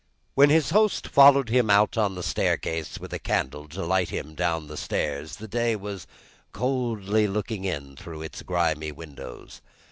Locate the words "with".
2.99-3.13